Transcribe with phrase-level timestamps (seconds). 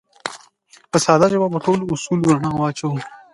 [0.91, 2.99] په ساده ژبه به په ټولو اصولو رڼا واچوو